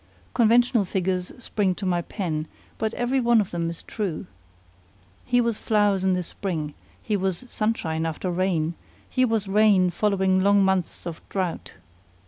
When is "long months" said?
10.41-11.05